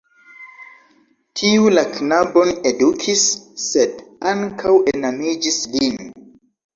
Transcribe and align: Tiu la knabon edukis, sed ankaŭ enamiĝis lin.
Tiu 1.41 1.67
la 1.73 1.83
knabon 1.97 2.49
edukis, 2.69 3.25
sed 3.65 3.99
ankaŭ 4.31 4.73
enamiĝis 4.93 5.59
lin. 5.75 6.01